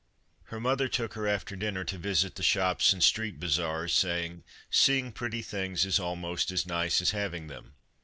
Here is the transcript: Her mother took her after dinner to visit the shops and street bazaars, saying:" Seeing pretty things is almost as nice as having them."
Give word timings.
Her 0.45 0.59
mother 0.59 0.87
took 0.87 1.13
her 1.13 1.27
after 1.27 1.55
dinner 1.55 1.83
to 1.83 1.97
visit 1.99 2.33
the 2.33 2.41
shops 2.41 2.91
and 2.91 3.03
street 3.03 3.39
bazaars, 3.39 3.93
saying:" 3.93 4.43
Seeing 4.71 5.11
pretty 5.11 5.43
things 5.43 5.85
is 5.85 5.99
almost 5.99 6.49
as 6.49 6.65
nice 6.65 7.01
as 7.01 7.11
having 7.11 7.45
them." 7.45 7.75